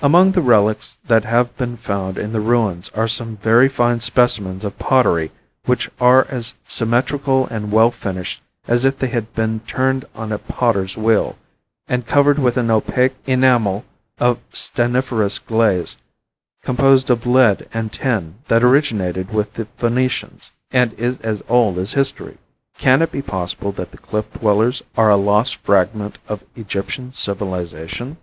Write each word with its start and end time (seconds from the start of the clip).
Among 0.00 0.32
the 0.32 0.40
relics 0.40 0.96
that 1.08 1.24
have 1.24 1.54
been 1.58 1.76
found 1.76 2.16
in 2.16 2.32
the 2.32 2.40
ruins 2.40 2.88
are 2.94 3.06
some 3.06 3.36
very 3.36 3.68
fine 3.68 4.00
specimens 4.00 4.64
of 4.64 4.78
pottery 4.78 5.30
which 5.66 5.90
are 6.00 6.24
as 6.30 6.54
symmetrical 6.66 7.46
and 7.48 7.70
well 7.70 7.90
finished 7.90 8.40
as 8.66 8.86
if 8.86 8.98
they 8.98 9.08
had 9.08 9.34
been 9.34 9.60
turned 9.66 10.06
on 10.14 10.32
a 10.32 10.38
potter's 10.38 10.96
wheel, 10.96 11.36
and 11.86 12.06
covered 12.06 12.38
with 12.38 12.56
an 12.56 12.70
opaque 12.70 13.12
enamel 13.26 13.84
of 14.18 14.38
stanniferous 14.54 15.38
glaze 15.38 15.98
composed 16.62 17.10
of 17.10 17.26
lead 17.26 17.68
and 17.74 17.92
tin 17.92 18.36
that 18.46 18.64
originated 18.64 19.34
with 19.34 19.52
the 19.52 19.66
Phoenicians, 19.76 20.50
and 20.70 20.94
is 20.94 21.18
as 21.18 21.42
old 21.46 21.76
as 21.76 21.92
history. 21.92 22.38
Can 22.78 23.02
it 23.02 23.12
be 23.12 23.20
possible 23.20 23.72
that 23.72 23.90
the 23.90 23.98
cliff 23.98 24.32
dwellers 24.32 24.82
are 24.96 25.10
a 25.10 25.16
lost 25.18 25.56
fragment 25.56 26.16
of 26.26 26.42
Egyptian 26.56 27.12
civilization? 27.12 28.16